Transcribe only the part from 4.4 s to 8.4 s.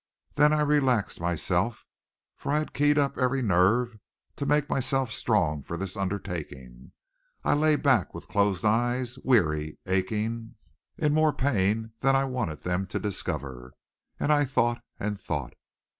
make myself strong for this undertaking. I lay back with